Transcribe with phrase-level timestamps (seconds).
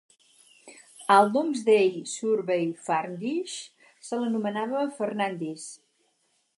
[1.15, 3.61] Al Domesday Survey, Farndish
[4.09, 5.73] se l'anomenava "Fernadis".